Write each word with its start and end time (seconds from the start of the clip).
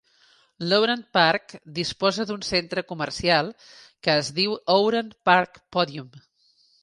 L'Oran 0.69 1.01
Park 1.17 1.51
disposa 1.75 2.25
d'un 2.31 2.41
centre 2.47 2.85
comercial 2.93 3.53
que 4.07 4.17
es 4.23 4.33
diu 4.41 4.57
Oran 4.79 5.15
Park 5.31 5.63
Podium. 5.77 6.09